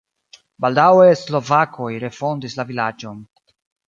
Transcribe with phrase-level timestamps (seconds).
[0.63, 3.21] Baldaŭe slovakoj refondis la vilaĝon.